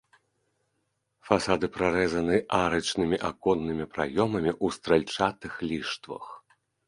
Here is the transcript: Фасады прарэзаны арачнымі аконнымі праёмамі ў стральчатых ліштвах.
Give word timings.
Фасады 1.27 1.65
прарэзаны 1.75 2.35
арачнымі 2.61 3.17
аконнымі 3.31 3.85
праёмамі 3.97 4.51
ў 4.63 4.67
стральчатых 4.77 5.53
ліштвах. 5.73 6.25